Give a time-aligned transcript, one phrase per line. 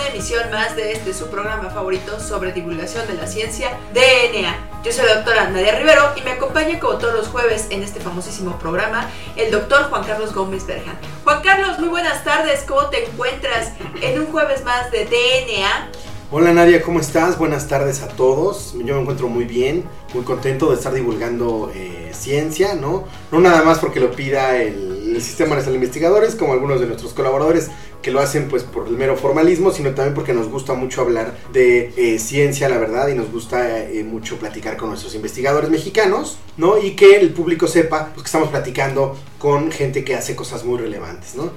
[0.00, 4.82] Una emisión más de este su programa favorito sobre divulgación de la ciencia, DNA.
[4.82, 8.00] Yo soy la doctora Nadia Rivero y me acompaña como todos los jueves en este
[8.00, 10.96] famosísimo programa el doctor Juan Carlos Gómez Berjan.
[11.24, 15.90] Juan Carlos, muy buenas tardes, ¿cómo te encuentras en un jueves más de DNA?
[16.30, 17.36] Hola Nadia, ¿cómo estás?
[17.36, 18.74] Buenas tardes a todos.
[18.82, 23.04] Yo me encuentro muy bien, muy contento de estar divulgando eh, ciencia, ¿no?
[23.30, 26.86] No nada más porque lo pida el, el Sistema Nacional de Investigadores, como algunos de
[26.86, 27.70] nuestros colaboradores
[28.02, 31.36] que lo hacen pues por el mero formalismo, sino también porque nos gusta mucho hablar
[31.52, 36.38] de eh, ciencia, la verdad, y nos gusta eh, mucho platicar con nuestros investigadores mexicanos,
[36.56, 36.78] ¿no?
[36.78, 40.78] Y que el público sepa pues, que estamos platicando con gente que hace cosas muy
[40.78, 41.50] relevantes, ¿no?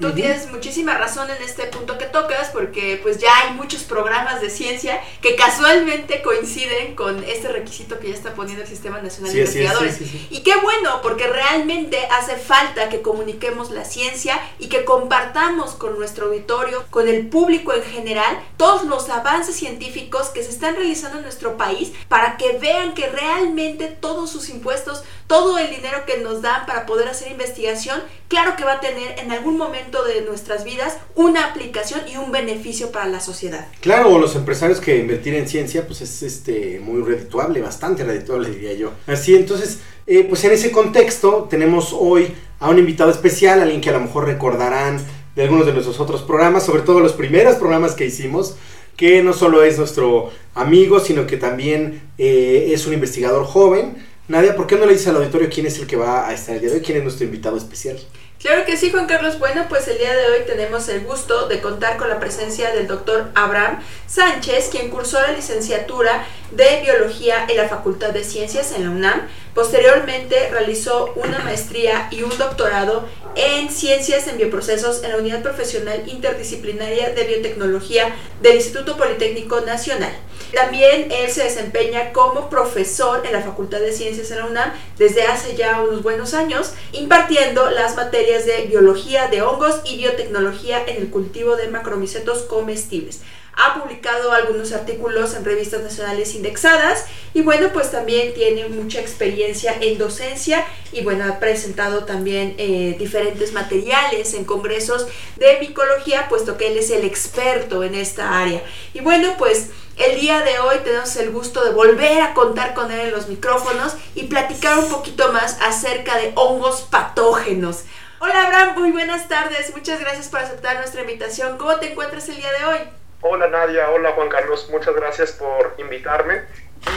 [0.00, 4.40] Tú tienes muchísima razón en este punto que tocas porque pues ya hay muchos programas
[4.40, 9.30] de ciencia que casualmente coinciden con este requisito que ya está poniendo el Sistema Nacional
[9.32, 9.96] Sí, de Investigadores.
[9.96, 10.26] sí, sí, sí.
[10.30, 15.98] Y qué bueno, porque realmente hace falta que comuniquemos la ciencia y que compartamos con
[15.98, 21.18] nuestro auditorio, con el público en general, todos los avances científicos que se están realizando
[21.18, 26.18] en nuestro país para que vean que realmente todos sus impuestos, todo el dinero que
[26.18, 30.20] nos dan para poder hacer investigación, claro que va a tener en algún momento de
[30.22, 33.66] nuestras vidas una aplicación y un beneficio para la sociedad.
[33.80, 38.74] Claro, los empresarios que invertir en ciencia, pues es este muy redituable, bastante redituable diría
[38.74, 38.92] yo.
[39.06, 43.90] Así, entonces, eh, pues en ese contexto tenemos hoy a un invitado especial, alguien que
[43.90, 47.94] a lo mejor recordarán de algunos de nuestros otros programas, sobre todo los primeros programas
[47.94, 48.56] que hicimos,
[48.96, 53.96] que no solo es nuestro amigo, sino que también eh, es un investigador joven.
[54.26, 56.54] Nadia, ¿por qué no le dices al auditorio quién es el que va a estar
[56.54, 56.82] el día de hoy?
[56.82, 57.98] ¿Quién es nuestro invitado especial?
[58.40, 59.38] Claro que sí, Juan Carlos.
[59.38, 62.86] Bueno, pues el día de hoy tenemos el gusto de contar con la presencia del
[62.86, 68.84] doctor Abraham Sánchez, quien cursó la licenciatura de Biología en la Facultad de Ciencias en
[68.84, 69.28] la UNAM.
[69.54, 76.02] Posteriormente realizó una maestría y un doctorado en Ciencias en Bioprocesos en la Unidad Profesional
[76.06, 80.12] Interdisciplinaria de Biotecnología del Instituto Politécnico Nacional.
[80.54, 85.24] También él se desempeña como profesor en la Facultad de Ciencias en la UNAM desde
[85.24, 90.98] hace ya unos buenos años, impartiendo las materias de biología de hongos y biotecnología en
[91.02, 93.22] el cultivo de macromicetos comestibles.
[93.56, 97.04] Ha publicado algunos artículos en revistas nacionales indexadas
[97.34, 102.96] y bueno, pues también tiene mucha experiencia en docencia y bueno, ha presentado también eh,
[102.98, 105.06] diferentes materiales en congresos
[105.36, 108.62] de micología, puesto que él es el experto en esta área.
[108.92, 112.90] Y bueno, pues el día de hoy tenemos el gusto de volver a contar con
[112.90, 117.84] él en los micrófonos y platicar un poquito más acerca de hongos patógenos.
[118.18, 119.72] Hola Abraham, muy buenas tardes.
[119.74, 121.58] Muchas gracias por aceptar nuestra invitación.
[121.58, 122.78] ¿Cómo te encuentras el día de hoy?
[123.20, 126.42] Hola Nadia, hola Juan Carlos, muchas gracias por invitarme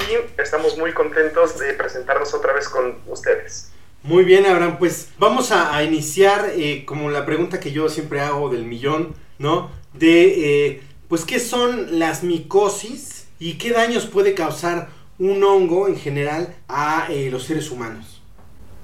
[0.10, 3.72] y estamos muy contentos de presentarnos otra vez con ustedes.
[4.04, 8.22] Muy bien, Abraham, pues vamos a, a iniciar eh, como la pregunta que yo siempre
[8.22, 9.72] hago del millón, ¿no?
[9.94, 15.98] De, eh, pues, ¿qué son las micosis y qué daños puede causar un hongo en
[15.98, 18.22] general a eh, los seres humanos?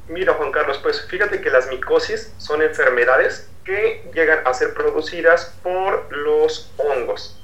[0.08, 5.54] Mira Juan Carlos, pues fíjate que las micosis son enfermedades que llegan a ser producidas
[5.64, 7.40] por los hongos.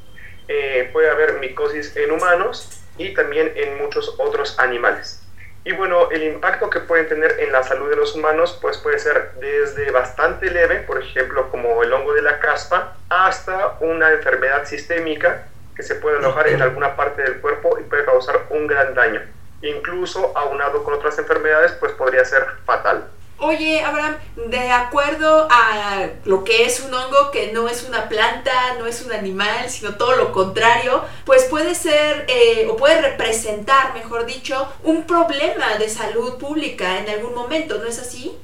[0.48, 5.19] Eh, puede haber micosis en humanos y también en muchos otros animales.
[5.66, 8.98] Y bueno, el impacto que pueden tener en la salud de los humanos pues puede
[8.98, 14.66] ser desde bastante leve, por ejemplo como el hongo de la caspa, hasta una enfermedad
[14.66, 18.94] sistémica que se puede alojar en alguna parte del cuerpo y puede causar un gran
[18.94, 19.22] daño.
[19.62, 23.10] Incluso aunado con otras enfermedades pues podría ser fatal.
[23.42, 28.76] Oye, Abraham, de acuerdo a lo que es un hongo, que no es una planta,
[28.78, 33.94] no es un animal, sino todo lo contrario, pues puede ser eh, o puede representar,
[33.94, 38.38] mejor dicho, un problema de salud pública en algún momento, ¿no es así?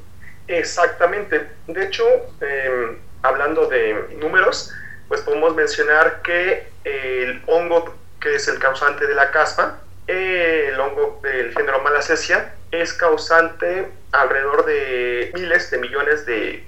[0.47, 1.50] Exactamente.
[1.68, 2.06] De hecho,
[2.39, 4.71] eh, hablando de números,
[5.09, 11.19] pues podemos mencionar que el hongo que es el causante de la caspa el hongo
[11.24, 13.89] del género Malassezia es causante
[14.21, 16.67] alrededor de miles de millones de,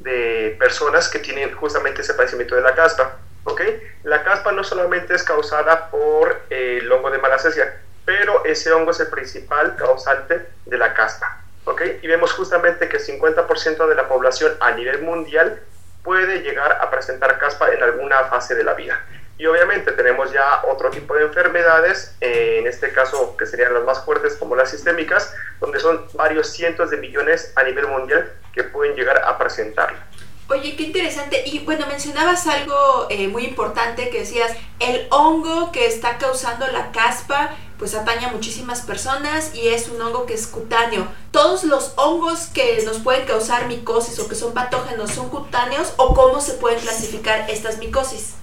[0.00, 3.18] de personas que tienen justamente ese padecimiento de la caspa.
[3.44, 3.82] ¿okay?
[4.04, 9.00] La caspa no solamente es causada por el hongo de Malassezia, pero ese hongo es
[9.00, 11.40] el principal causante de la caspa.
[11.64, 12.00] ¿okay?
[12.02, 15.60] Y vemos justamente que el 50% de la población a nivel mundial
[16.02, 19.00] puede llegar a presentar caspa en alguna fase de la vida.
[19.38, 23.84] Y obviamente tenemos ya otro tipo de enfermedades, eh, en este caso que serían las
[23.84, 28.64] más fuertes como las sistémicas, donde son varios cientos de millones a nivel mundial que
[28.64, 30.06] pueden llegar a presentarla.
[30.48, 31.42] Oye, qué interesante.
[31.46, 36.92] Y bueno, mencionabas algo eh, muy importante que decías, el hongo que está causando la
[36.92, 41.08] caspa, pues ataña a muchísimas personas y es un hongo que es cutáneo.
[41.30, 46.14] ¿Todos los hongos que nos pueden causar micosis o que son patógenos son cutáneos o
[46.14, 48.34] cómo se pueden clasificar estas micosis?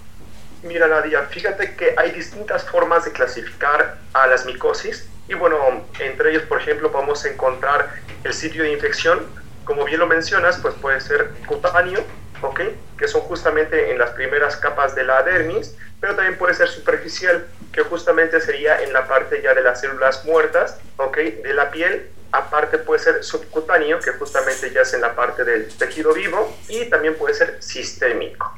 [0.63, 5.57] Mira Nadia, fíjate que hay distintas formas de clasificar a las micosis y bueno,
[5.99, 9.25] entre ellos por ejemplo podemos encontrar el sitio de infección,
[9.63, 12.03] como bien lo mencionas, pues puede ser cutáneo,
[12.41, 12.61] ¿ok?
[12.97, 17.47] Que son justamente en las primeras capas de la dermis, pero también puede ser superficial,
[17.71, 21.17] que justamente sería en la parte ya de las células muertas, ¿ok?
[21.17, 22.09] De la piel.
[22.31, 26.85] Aparte puede ser subcutáneo, que justamente ya es en la parte del tejido vivo, y
[26.85, 28.55] también puede ser sistémico.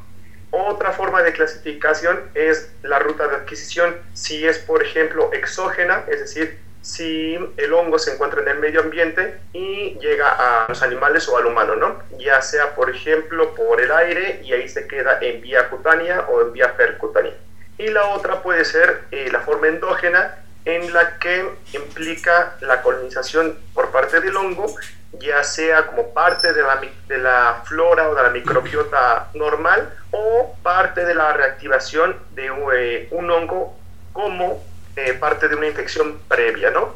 [0.51, 3.95] Otra forma de clasificación es la ruta de adquisición.
[4.13, 8.81] Si es, por ejemplo, exógena, es decir, si el hongo se encuentra en el medio
[8.81, 11.99] ambiente y llega a los animales o al humano, ¿no?
[12.17, 16.41] Ya sea, por ejemplo, por el aire y ahí se queda en vía cutánea o
[16.41, 17.33] en vía percutánea.
[17.77, 23.57] Y la otra puede ser eh, la forma endógena en la que implica la colonización
[23.73, 24.75] por parte del hongo,
[25.13, 30.55] ya sea como parte de la, de la flora o de la microbiota normal o
[30.63, 33.75] parte de la reactivación de eh, un hongo
[34.13, 34.63] como
[34.95, 36.95] eh, parte de una infección previa, ¿no?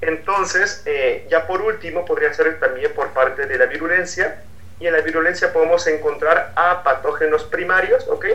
[0.00, 4.42] Entonces, eh, ya por último, podría ser también por parte de la virulencia,
[4.78, 8.26] y en la virulencia podemos encontrar a patógenos primarios, ¿ok?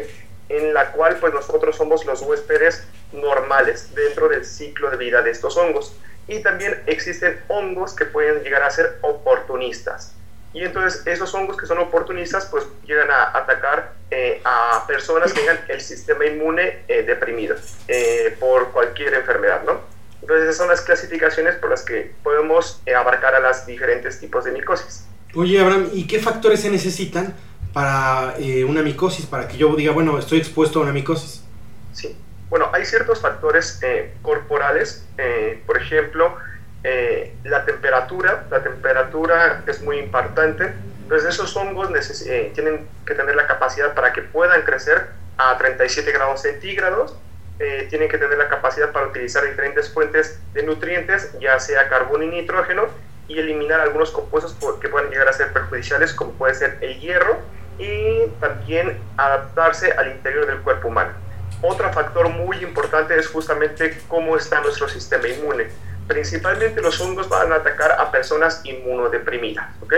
[0.49, 5.31] En la cual, pues nosotros somos los huéspedes normales dentro del ciclo de vida de
[5.31, 5.95] estos hongos.
[6.31, 10.13] Y también existen hongos que pueden llegar a ser oportunistas.
[10.53, 15.41] Y entonces esos hongos que son oportunistas pues llegan a atacar eh, a personas que
[15.41, 17.57] tengan el sistema inmune eh, deprimido
[17.89, 19.81] eh, por cualquier enfermedad, ¿no?
[20.21, 24.53] Entonces esas son las clasificaciones por las que podemos abarcar a los diferentes tipos de
[24.53, 25.05] micosis.
[25.35, 27.35] Oye Abraham, ¿y qué factores se necesitan
[27.73, 28.35] para
[28.69, 29.25] una micosis?
[29.25, 31.43] Para que yo diga, bueno, estoy expuesto a una micosis.
[31.91, 32.15] Sí,
[32.51, 33.81] bueno, hay ciertos factores
[34.21, 35.07] corporales,
[35.65, 36.37] por ejemplo,
[36.83, 40.73] eh, la temperatura, la temperatura es muy importante.
[41.03, 41.89] Entonces esos hongos
[42.25, 45.07] eh, tienen que tener la capacidad para que puedan crecer
[45.37, 47.17] a 37 grados centígrados.
[47.59, 52.23] Eh, tienen que tener la capacidad para utilizar diferentes fuentes de nutrientes, ya sea carbono
[52.23, 52.87] y nitrógeno,
[53.27, 57.37] y eliminar algunos compuestos que pueden llegar a ser perjudiciales, como puede ser el hierro,
[57.77, 61.13] y también adaptarse al interior del cuerpo humano.
[61.61, 65.69] Otro factor muy importante es justamente cómo está nuestro sistema inmune
[66.11, 69.93] principalmente los hongos van a atacar a personas inmunodeprimidas, ¿ok?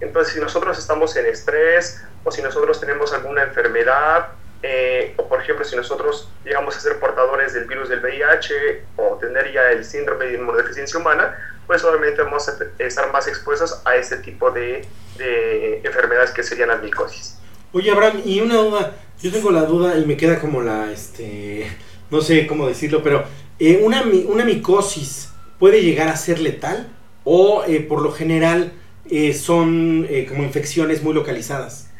[0.00, 4.28] Entonces, si nosotros estamos en estrés o si nosotros tenemos alguna enfermedad,
[4.62, 9.16] eh, o por ejemplo, si nosotros llegamos a ser portadores del virus del VIH o
[9.16, 11.36] tener ya el síndrome de inmunodeficiencia humana,
[11.66, 14.86] pues obviamente vamos a estar más expuestos a este tipo de,
[15.18, 17.38] de enfermedades que serían las micosis.
[17.72, 21.66] Oye, Abraham, y una duda, yo tengo la duda y me queda como la, este,
[22.10, 23.24] no sé cómo decirlo, pero
[23.58, 26.88] eh, una, una micosis, puede llegar a ser letal
[27.24, 28.72] o eh, por lo general
[29.10, 31.90] eh, son como infecciones muy localizadas.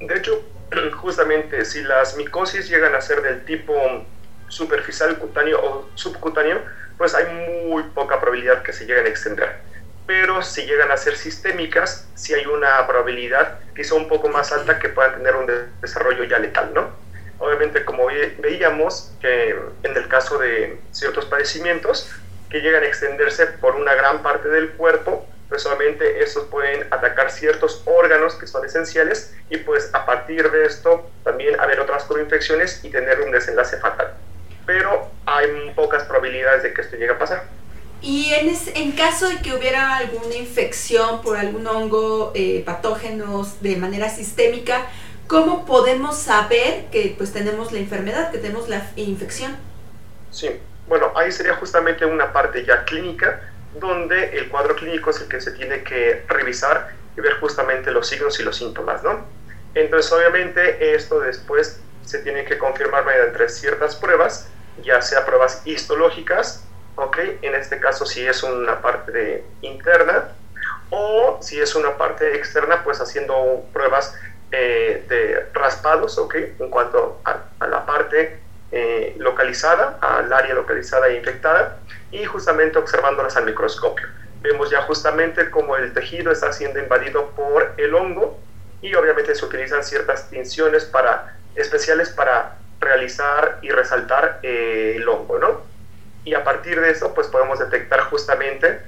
[0.00, 0.42] De hecho,
[0.96, 3.72] justamente si las micosis llegan a ser del tipo
[4.48, 6.60] superficial, cutáneo o subcutáneo,
[6.98, 7.26] pues hay
[7.68, 9.60] muy poca probabilidad que se lleguen a extender.
[10.06, 14.78] Pero si llegan a ser sistémicas, sí hay una probabilidad quizá un poco más alta
[14.78, 16.90] que puedan tener un desarrollo ya letal, ¿no?
[17.38, 18.06] Obviamente, como
[18.38, 22.10] veíamos que en el caso de ciertos padecimientos,
[22.48, 27.30] que llegan a extenderse por una gran parte del cuerpo, pues solamente estos pueden atacar
[27.30, 32.84] ciertos órganos que son esenciales y pues a partir de esto también haber otras infecciones
[32.84, 34.14] y tener un desenlace fatal.
[34.66, 37.44] Pero hay pocas probabilidades de que esto llegue a pasar.
[38.02, 43.76] Y en, en caso de que hubiera alguna infección por algún hongo eh, patógenos de
[43.76, 44.86] manera sistémica,
[45.26, 49.56] ¿cómo podemos saber que pues tenemos la enfermedad, que tenemos la infección?
[50.30, 50.50] Sí,
[50.86, 53.40] bueno, ahí sería justamente una parte ya clínica,
[53.80, 58.06] donde el cuadro clínico es el que se tiene que revisar y ver justamente los
[58.06, 59.24] signos y los síntomas, ¿no?
[59.74, 64.48] Entonces, obviamente, esto después se tiene que confirmar mediante ciertas pruebas,
[64.84, 66.64] ya sea pruebas histológicas
[66.96, 67.18] ¿ok?
[67.42, 70.28] En este caso si es una parte interna
[70.90, 74.16] o si es una parte externa, pues haciendo pruebas
[74.52, 76.34] eh, de raspados, ¿ok?
[76.58, 78.38] En cuanto a, la parte
[78.70, 81.78] eh, localizada, al área localizada e infectada,
[82.12, 84.06] y justamente observándolas al microscopio.
[84.42, 88.38] Vemos ya justamente cómo el tejido está siendo invadido por el hongo
[88.82, 95.38] y obviamente se utilizan ciertas tinciones para, especiales para realizar y resaltar eh, el hongo,
[95.38, 95.62] ¿no?
[96.24, 98.80] Y a partir de eso, pues podemos detectar justamente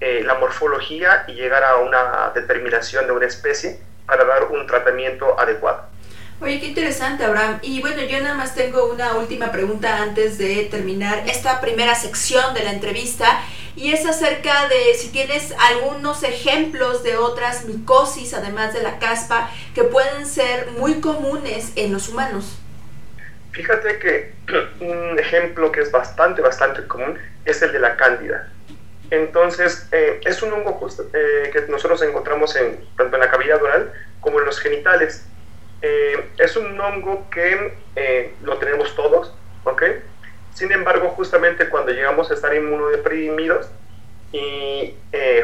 [0.00, 5.38] eh, la morfología y llegar a una determinación de una especie para dar un tratamiento
[5.38, 5.94] adecuado.
[6.40, 7.58] Oye, qué interesante, Abraham.
[7.62, 12.54] Y bueno, yo nada más tengo una última pregunta antes de terminar esta primera sección
[12.54, 13.40] de la entrevista
[13.76, 19.50] y es acerca de si tienes algunos ejemplos de otras micosis, además de la caspa,
[19.74, 22.58] que pueden ser muy comunes en los humanos.
[23.54, 24.32] Fíjate que
[24.80, 28.48] un ejemplo que es bastante, bastante común es el de la cándida.
[29.10, 33.92] Entonces, eh, es un hongo eh, que nosotros encontramos en, tanto en la cavidad oral
[34.20, 35.26] como en los genitales.
[35.82, 37.74] Eh, es un hongo que
[38.42, 39.32] lo tenemos todos,
[39.64, 39.82] ¿ok?
[40.52, 43.68] Sin embargo, justamente cuando llegamos a estar inmunodeprimidos,
[44.32, 44.96] y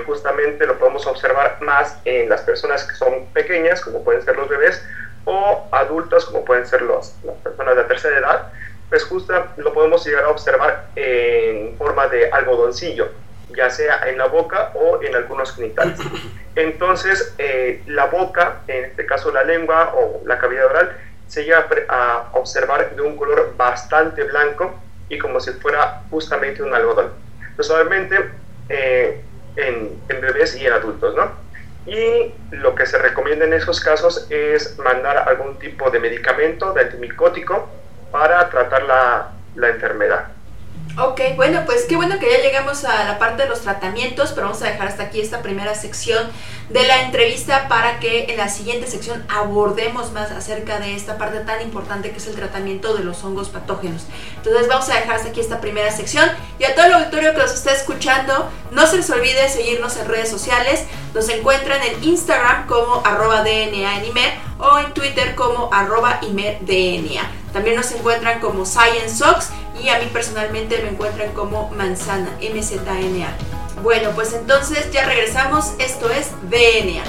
[0.04, 4.48] justamente lo podemos observar más en las personas que son pequeñas, como pueden ser los
[4.48, 4.84] bebés,
[5.24, 8.52] o adultos, como pueden ser los, las personas de tercera edad,
[8.88, 13.08] pues justo lo podemos llegar a observar en forma de algodoncillo,
[13.56, 15.98] ya sea en la boca o en algunos genitales.
[16.56, 20.96] Entonces, eh, la boca, en este caso la lengua o la cavidad oral,
[21.28, 24.74] se llega a observar de un color bastante blanco
[25.08, 27.12] y como si fuera justamente un algodón.
[27.54, 28.30] Pues obviamente
[28.68, 29.22] eh,
[29.54, 31.30] en, en bebés y en adultos, ¿no?
[31.86, 36.82] Y lo que se recomienda en esos casos es mandar algún tipo de medicamento, de
[36.82, 37.68] antimicótico,
[38.10, 40.39] para tratar la, la enfermedad.
[40.98, 44.48] Ok, bueno, pues qué bueno que ya llegamos a la parte de los tratamientos, pero
[44.48, 46.28] vamos a dejar hasta aquí esta primera sección
[46.68, 51.40] de la entrevista para que en la siguiente sección abordemos más acerca de esta parte
[51.40, 54.02] tan importante que es el tratamiento de los hongos patógenos.
[54.36, 56.28] Entonces vamos a dejar hasta aquí esta primera sección
[56.58, 60.08] y a todo el auditorio que nos está escuchando, no se les olvide seguirnos en
[60.08, 64.02] redes sociales, nos encuentran en Instagram como arroba DNA
[64.58, 67.30] o en Twitter como arroba ImerDNA.
[67.52, 69.50] También nos encuentran como ScienceOx
[69.82, 73.36] y a mí personalmente me encuentran como Manzana, MZNA.
[73.82, 77.02] Bueno, pues entonces ya regresamos, esto es DNA.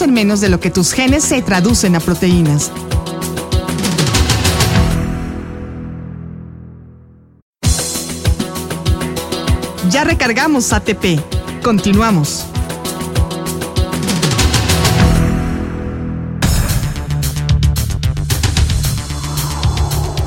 [0.00, 2.70] En menos de lo que tus genes se traducen a proteínas.
[9.90, 11.20] Ya recargamos ATP.
[11.62, 12.46] Continuamos.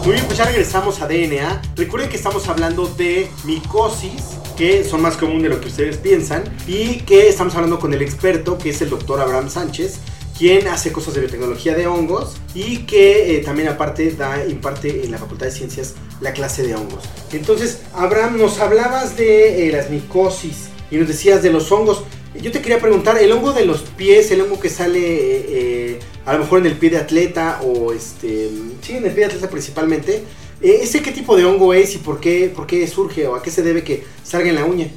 [0.03, 1.61] Muy bien, pues ya regresamos a DNA.
[1.75, 6.43] Recuerden que estamos hablando de micosis que son más comunes de lo que ustedes piensan
[6.67, 9.99] y que estamos hablando con el experto que es el doctor Abraham Sánchez
[10.37, 15.11] quien hace cosas de biotecnología de hongos y que eh, también aparte da imparte en
[15.11, 17.03] la Facultad de Ciencias la clase de hongos.
[17.31, 22.03] Entonces, Abraham, nos hablabas de eh, las micosis y nos decías de los hongos.
[22.41, 26.33] Yo te quería preguntar, el hongo de los pies, el hongo que sale eh, a
[26.33, 28.49] lo mejor en el pie de atleta o este,
[28.81, 30.23] sí, en el pie de atleta principalmente,
[30.65, 33.51] ¿Ese qué tipo de hongo es y por qué, por qué surge o a qué
[33.51, 34.87] se debe que salga en la uña?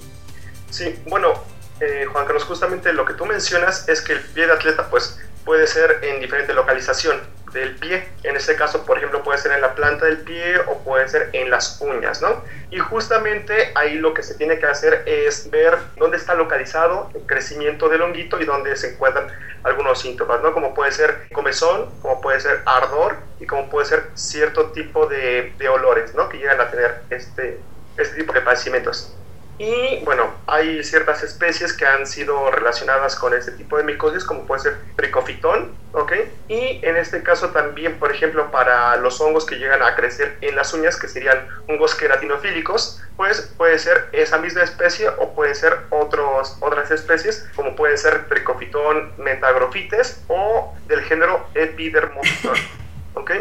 [0.71, 1.35] Sí, bueno,
[1.81, 5.19] eh, Juan Carlos, justamente lo que tú mencionas es que el pie de atleta pues
[5.45, 7.21] puede ser en diferente localización
[7.53, 8.09] del pie.
[8.23, 11.31] En este caso, por ejemplo, puede ser en la planta del pie o puede ser
[11.33, 12.43] en las uñas, ¿no?
[12.71, 17.23] Y justamente ahí lo que se tiene que hacer es ver dónde está localizado el
[17.27, 19.29] crecimiento del honguito y dónde se encuentran
[19.63, 20.53] algunos síntomas, ¿no?
[20.53, 25.55] Como puede ser comezón, como puede ser ardor y como puede ser cierto tipo de,
[25.59, 26.29] de olores, ¿no?
[26.29, 27.61] Que llegan a tener este,
[27.97, 29.18] este tipo de padecimientos.
[29.59, 34.47] Y bueno, hay ciertas especies que han sido relacionadas con este tipo de micosis, como
[34.47, 36.13] puede ser tricofitón, ¿ok?
[36.47, 40.55] Y en este caso también, por ejemplo, para los hongos que llegan a crecer en
[40.55, 45.77] las uñas, que serían hongos queratinofílicos, pues puede ser esa misma especie o puede ser
[45.91, 52.57] otros, otras especies, como puede ser tricofitón metagrofites o del género epidermophyton,
[53.15, 53.33] ¿ok?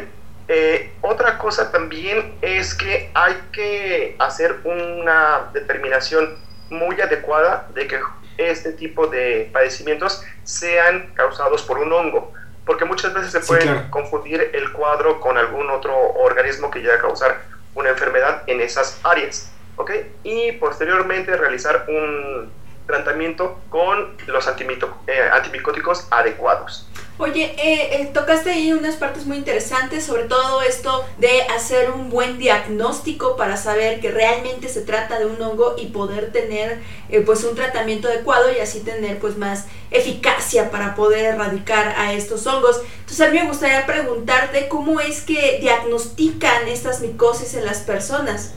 [0.48, 6.38] Eh, otra cosa también es que hay que hacer una determinación
[6.70, 8.00] muy adecuada de que
[8.38, 12.34] este tipo de padecimientos sean causados por un hongo.
[12.66, 17.00] porque muchas veces se puede confundir el cuadro con algún otro organismo que llegue a
[17.00, 17.42] causar
[17.76, 19.54] una enfermedad en esas áreas.
[19.78, 19.92] ¿ok?
[20.24, 22.52] Y posteriormente realizar un
[22.88, 26.88] tratamiento con los eh, antimicóticos adecuados.
[27.20, 32.12] Oye, eh, eh, tocaste ahí unas partes muy interesantes, sobre todo esto de hacer un
[32.12, 36.80] buen diagnóstico para saber que realmente se trata de un hongo y poder tener
[37.26, 42.46] pues un tratamiento adecuado y así tener pues más eficacia para poder erradicar a estos
[42.46, 42.82] hongos.
[43.00, 48.54] Entonces a mí me gustaría preguntarte cómo es que diagnostican estas micosis en las personas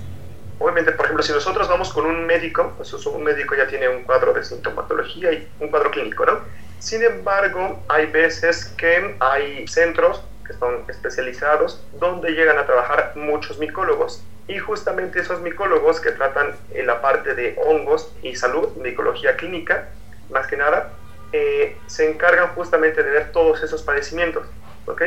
[0.60, 4.04] obviamente, por ejemplo, si nosotros vamos con un médico, pues un médico ya tiene un
[4.04, 6.40] cuadro de sintomatología y un cuadro clínico, ¿no?
[6.78, 13.58] Sin embargo, hay veces que hay centros que son especializados donde llegan a trabajar muchos
[13.58, 14.22] micólogos.
[14.48, 19.88] Y justamente esos micólogos que tratan en la parte de hongos y salud, micología clínica,
[20.30, 20.92] más que nada,
[21.32, 24.46] eh, se encargan justamente de ver todos esos padecimientos.
[24.86, 25.02] ¿ok?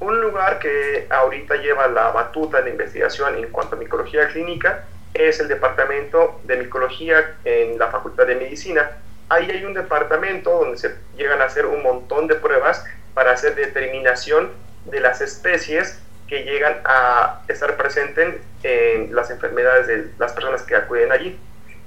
[0.00, 4.84] Un lugar que ahorita lleva la batuta de investigación en cuanto a micología clínica
[5.18, 8.90] es el departamento de micología en la Facultad de Medicina.
[9.28, 13.54] Ahí hay un departamento donde se llegan a hacer un montón de pruebas para hacer
[13.54, 14.50] determinación
[14.84, 20.76] de las especies que llegan a estar presentes en las enfermedades de las personas que
[20.76, 21.38] acuden allí.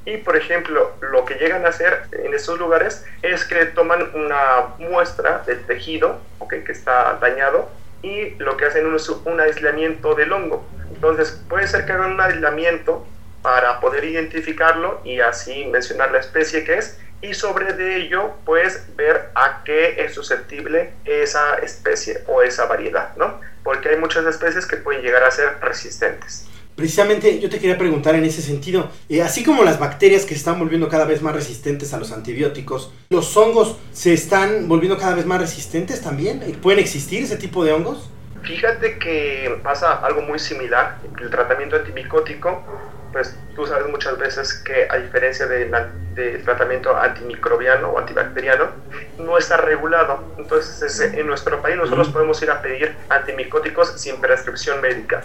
[0.05, 4.75] Y por ejemplo, lo que llegan a hacer en esos lugares es que toman una
[4.79, 7.69] muestra del tejido okay, que está dañado
[8.01, 10.65] y lo que hacen es un aislamiento del hongo.
[10.93, 13.05] Entonces puede ser que hagan un aislamiento
[13.41, 18.85] para poder identificarlo y así mencionar la especie que es y sobre de ello pues
[18.95, 23.39] ver a qué es susceptible esa especie o esa variedad, ¿no?
[23.63, 26.45] Porque hay muchas especies que pueden llegar a ser resistentes.
[26.75, 30.35] Precisamente yo te quería preguntar en ese sentido, eh, así como las bacterias que se
[30.35, 35.13] están volviendo cada vez más resistentes a los antibióticos, ¿los hongos se están volviendo cada
[35.13, 36.39] vez más resistentes también?
[36.61, 38.09] ¿Pueden existir ese tipo de hongos?
[38.43, 40.99] Fíjate que pasa algo muy similar.
[41.19, 42.63] El tratamiento antimicótico
[43.11, 45.71] pues tú sabes muchas veces que a diferencia del
[46.13, 48.69] de tratamiento antimicrobiano o antibacteriano,
[49.17, 50.23] no está regulado.
[50.37, 55.23] Entonces en nuestro país nosotros podemos ir a pedir antimicóticos sin prescripción médica.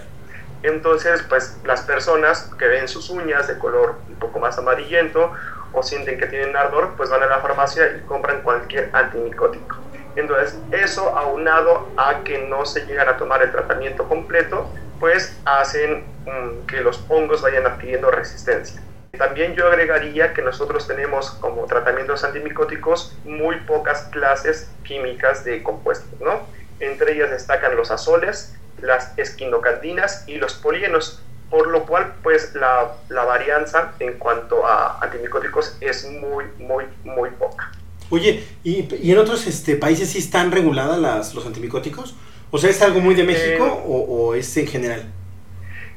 [0.63, 5.31] Entonces, pues las personas que ven sus uñas de color un poco más amarillento
[5.73, 9.77] o sienten que tienen ardor, pues van a la farmacia y compran cualquier antimicótico.
[10.17, 14.71] Entonces, eso aunado a que no se llegan a tomar el tratamiento completo,
[15.05, 18.83] pues hacen mm, que los hongos vayan adquiriendo resistencia.
[19.19, 26.19] También yo agregaría que nosotros tenemos como tratamientos antimicóticos muy pocas clases químicas de compuestos,
[26.23, 26.41] ¿no?
[26.81, 32.95] Entre ellas destacan los azoles, las esquinocandinas y los polienos, por lo cual pues la,
[33.11, 37.71] la varianza en cuanto a antimicóticos es muy, muy, muy poca.
[38.09, 42.15] Oye, ¿y, y en otros este, países sí están reguladas las, los antimicóticos?
[42.55, 45.03] O sea, ¿es algo muy de México eh, o, es en general?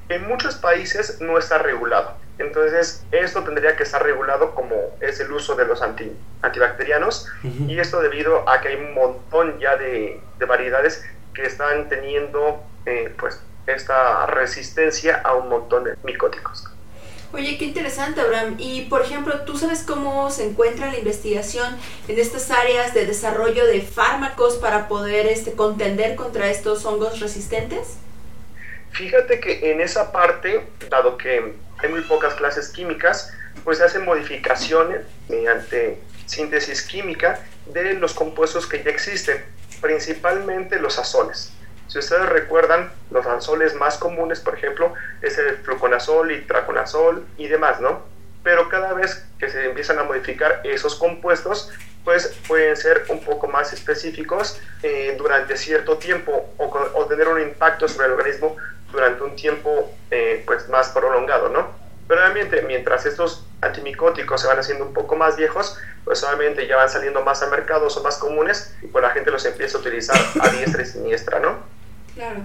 [0.09, 2.15] En muchos países no está regulado.
[2.39, 7.27] Entonces, esto tendría que estar regulado como es el uso de los anti, antibacterianos.
[7.67, 13.13] Y esto debido a que hay un montón ya de, variedades que están teniendo eh,
[13.19, 16.67] pues, esta resistencia a un montón de micóticos.
[17.33, 18.55] Oye, qué interesante, Abraham.
[18.57, 23.65] Y, por ejemplo, ¿tú sabes cómo se encuentra la investigación en estas áreas de desarrollo
[23.65, 27.97] de fármacos para poder este, contender contra estos hongos resistentes?
[28.91, 34.05] Fíjate que en esa parte, dado que hay muy pocas clases químicas, pues se hacen
[34.05, 39.43] modificaciones mediante síntesis química de los compuestos que ya existen,
[39.81, 41.51] principalmente los azoles.
[41.87, 47.47] Si ustedes recuerdan, los anzoles más comunes, por ejemplo, es el fluconazol y traconazol y
[47.47, 48.01] demás, ¿no?
[48.43, 51.71] Pero cada vez que se empiezan a modificar esos compuestos,
[52.03, 57.87] pues pueden ser un poco más específicos eh, durante cierto tiempo o, tener un impacto
[57.87, 58.55] sobre el organismo
[58.91, 61.67] durante un tiempo eh, pues más prolongado, ¿no?
[62.07, 66.77] Pero obviamente mientras estos antimicóticos se van haciendo un poco más viejos, pues obviamente ya
[66.77, 69.81] van saliendo más a mercados o más comunes y pues la gente los empieza a
[69.81, 71.76] utilizar a diestra y siniestra, ¿no?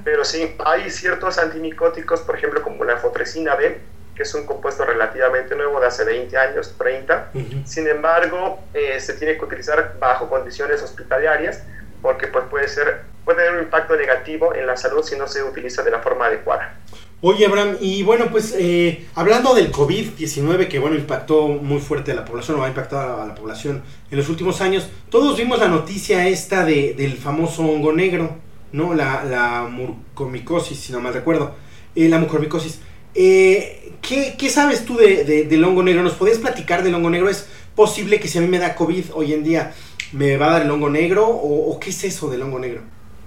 [0.04, 3.78] Pero sí, hay ciertos antimicóticos, por ejemplo, como la fotresina B,
[4.14, 7.32] que es un compuesto relativamente nuevo de hace 20 años, 30.
[7.64, 11.62] Sin embargo, eh, se tiene que utilizar bajo condiciones hospitalarias
[12.02, 15.42] porque pues, puede, ser, puede tener un impacto negativo en la salud si no se
[15.42, 16.76] utiliza de la forma adecuada.
[17.24, 22.16] Oye, Abraham, y bueno, pues eh, hablando del COVID-19, que bueno, impactó muy fuerte a
[22.16, 25.68] la población, o ha impactado a la, población en los últimos años, todos vimos la
[25.68, 28.36] noticia esta de, del famoso hongo negro.
[28.72, 28.94] ¿No?
[28.94, 31.54] La, la mucormicosis, si no mal recuerdo.
[31.94, 32.80] Eh, la mucormicosis.
[33.14, 36.02] Eh, ¿qué, ¿qué, sabes tú de, del hongo negro?
[36.02, 37.28] ¿Nos podías platicar del hongo negro?
[37.28, 39.72] ¿Es posible que si a mí me da COVID hoy en día
[40.12, 42.80] me va a dar el hongo negro o, qué es eso del hongo negro?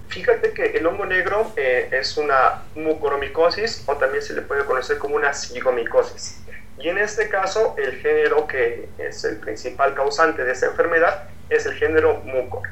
[0.08, 4.98] Fíjate que el hongo negro eh, es una mucoromicosis o también se le puede conocer
[4.98, 6.40] como una cigomicosis.
[6.78, 11.66] Y en este caso, el género que es el principal causante de esta enfermedad es
[11.66, 12.68] el género mucor.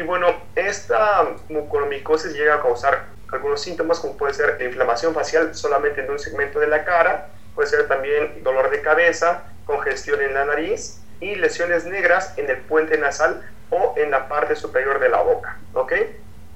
[0.00, 6.00] Y bueno, esta mucoromicosis llega a causar algunos síntomas como puede ser inflamación facial solamente
[6.00, 10.46] en un segmento de la cara, puede ser también dolor de cabeza, congestión en la
[10.46, 15.20] nariz y lesiones negras en el puente nasal o en la parte superior de la
[15.20, 15.92] boca, ¿ok?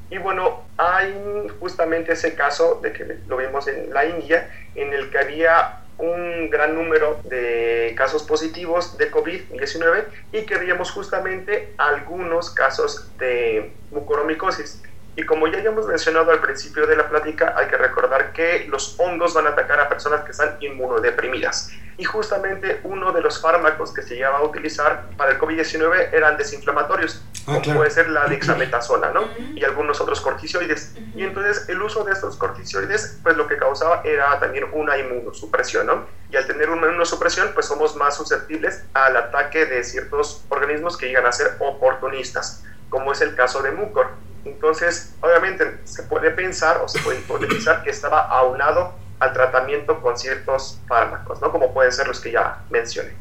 [0.08, 5.10] Y bueno, hay justamente ese caso de que lo vimos en la India, en el
[5.10, 12.50] que había un gran número de casos positivos de COVID-19 y que veíamos justamente algunos
[12.50, 14.82] casos de mucoromicosis.
[15.16, 18.98] Y como ya habíamos mencionado al principio de la plática, hay que recordar que los
[18.98, 21.70] hongos van a atacar a personas que están inmunodeprimidas.
[21.96, 26.36] Y justamente uno de los fármacos que se llevaba a utilizar para el COVID-19 eran
[26.36, 29.28] desinflamatorios, ah, como puede ser la dexametasona, ¿no?
[29.54, 30.96] Y algunos otros corticoides.
[31.14, 35.86] Y entonces el uso de estos corticoides, pues lo que causaba era también una inmunosupresión,
[35.86, 36.06] ¿no?
[36.30, 41.06] Y al tener una inmunosupresión, pues somos más susceptibles al ataque de ciertos organismos que
[41.06, 46.78] llegan a ser oportunistas, como es el caso de mucor entonces, obviamente, se puede pensar
[46.78, 51.50] o se puede hipotetizar que estaba aunado al tratamiento con ciertos fármacos, ¿no?
[51.50, 53.12] Como pueden ser los que ya mencioné.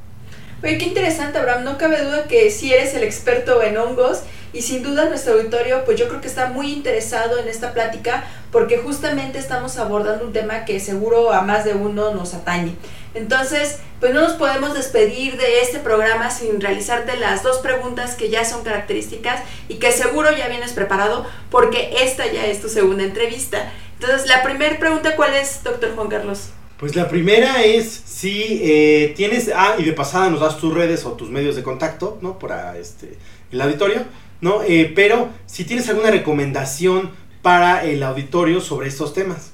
[0.64, 1.64] Oye, qué interesante, Abraham.
[1.66, 5.84] No cabe duda que si eres el experto en hongos y sin duda nuestro auditorio,
[5.84, 10.32] pues yo creo que está muy interesado en esta plática porque justamente estamos abordando un
[10.32, 12.76] tema que seguro a más de uno nos atañe.
[13.14, 18.30] Entonces, pues no nos podemos despedir de este programa sin realizarte las dos preguntas que
[18.30, 23.04] ya son características y que seguro ya vienes preparado porque esta ya es tu segunda
[23.04, 23.72] entrevista.
[24.00, 26.50] Entonces, la primera pregunta, ¿cuál es, doctor Juan Carlos?
[26.78, 31.06] Pues la primera es si eh, tienes, ah, y de pasada nos das tus redes
[31.06, 32.40] o tus medios de contacto, ¿no?
[32.40, 33.18] Para este,
[33.52, 34.04] el auditorio,
[34.42, 34.64] ¿no?
[34.64, 39.54] Eh, pero si tienes alguna recomendación para el auditorio sobre estos temas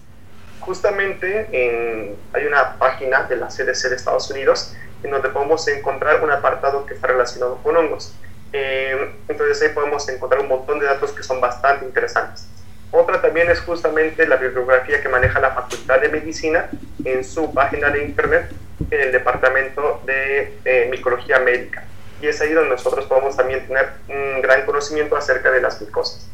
[0.62, 6.32] justamente hay una página de la CDC de Estados Unidos en donde podemos encontrar un
[6.32, 8.13] apartado que está relacionado con hongos.
[8.52, 12.48] Eh, entonces ahí podemos encontrar un montón de datos que son bastante interesantes.
[12.91, 16.69] Otra también es justamente la bibliografía que maneja la Facultad de Medicina
[17.06, 18.52] en su página de internet
[18.89, 21.84] en el Departamento de eh, Micología Médica.
[22.22, 26.28] Y es ahí donde nosotros podemos también tener un gran conocimiento acerca de las micosas.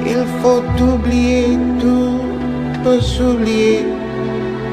[0.06, 2.07] il faut oublier tout.
[3.02, 3.86] S'oublier,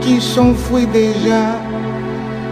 [0.00, 1.44] qui s'enfuit déjà,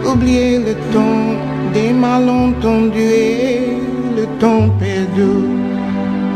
[0.05, 1.29] oublier le temps
[1.73, 3.77] des malentendus et
[4.17, 5.33] le temps perdu,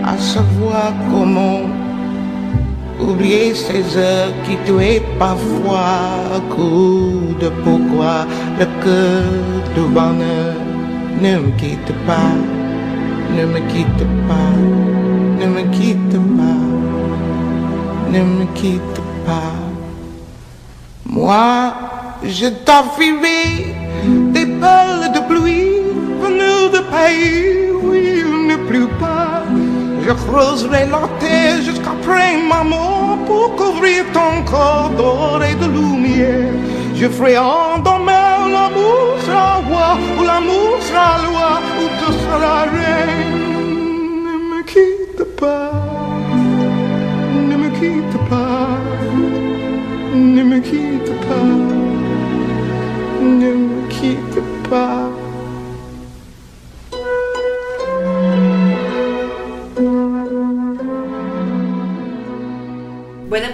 [0.06, 1.62] à savoir comment
[3.00, 8.26] oublier ces heures qui tuaient parfois coup de pourquoi.
[8.60, 9.24] Le cœur
[9.76, 10.56] du bonheur
[11.22, 12.34] ne me quitte pas,
[13.36, 14.56] ne me quitte pas,
[15.40, 16.63] ne me quitte pas,
[18.12, 18.97] ne me quitte
[21.06, 21.74] Moi,
[22.24, 23.76] je t'offrirai
[24.34, 25.80] des balles de pluie
[26.22, 29.44] venues de pays où il ne pleut pas.
[30.06, 36.54] Je creuserai la terre jusqu'après ma mort pour couvrir ton corps d'or et de lumière.
[36.96, 43.48] Je ferai en demain l'amour sera roi, ou l'amour sera loi, ou tu seras reine.
[44.26, 45.87] Ne me quitte pas,
[47.80, 48.82] Nikita Pie,
[50.16, 51.78] Nikita Pie,
[53.22, 55.17] Nikita Pie.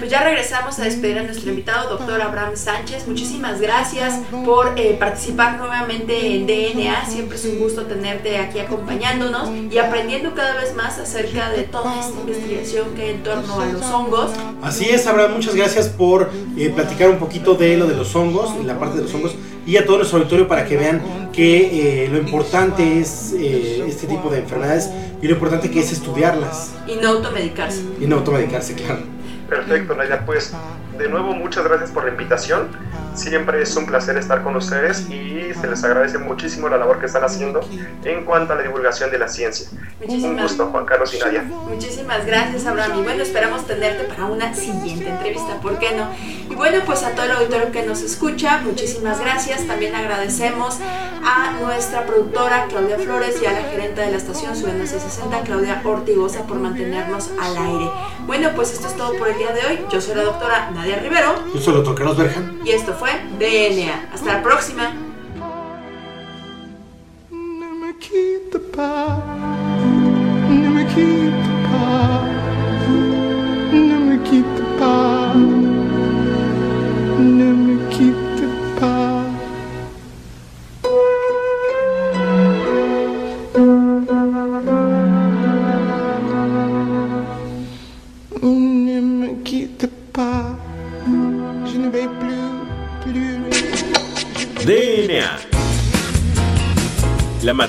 [0.04, 3.08] Pues ya regresamos a despedir a nuestro invitado, doctor Abraham Sánchez.
[3.08, 7.06] Muchísimas gracias por eh, participar nuevamente en DNA.
[7.06, 12.02] Siempre es un gusto tenerte aquí acompañándonos y aprendiendo cada vez más acerca de toda
[12.02, 14.32] esta investigación que hay en torno a los hongos.
[14.62, 18.52] Así es, Abraham, muchas gracias por eh, platicar un poquito de lo de los hongos,
[18.66, 19.36] la parte de los hongos,
[19.66, 24.30] y a todo nuestro auditorio para que vean que eh, lo importante es este tipo
[24.30, 24.90] de enfermedades
[25.22, 26.74] y lo importante que es estudiarlas.
[26.90, 27.82] Y no automedicarse.
[28.02, 29.13] Y no automedicarse, claro.
[29.54, 30.26] Perfecto, Nadia.
[30.26, 30.54] Pues
[30.98, 32.70] de nuevo muchas gracias por la invitación
[33.16, 37.06] Siempre es un placer estar con ustedes y se les agradece muchísimo la labor que
[37.06, 37.62] están haciendo
[38.04, 39.68] en cuanto a la divulgación de la ciencia.
[40.08, 41.44] Un gusto, Juan Carlos y Nadia.
[41.44, 43.00] Muchísimas gracias, Abraham.
[43.00, 46.08] Y bueno, esperamos tenerte para una siguiente entrevista, ¿por qué no?
[46.50, 49.68] Y bueno, pues a todo el auditorio que nos escucha, muchísimas gracias.
[49.68, 50.80] También agradecemos
[51.24, 55.82] a nuestra productora Claudia Flores y a la gerente de la estación Ciudadana 60 Claudia
[55.84, 57.92] Ortigosa, por mantenernos al aire.
[58.26, 59.86] Bueno, pues esto es todo por el día de hoy.
[59.92, 61.36] Yo soy la doctora Nadia Rivero.
[61.54, 62.60] Yo soy el doctor Carlos Berjan.
[62.66, 64.10] Y esto fue DNA.
[64.14, 64.94] Hasta la próxima.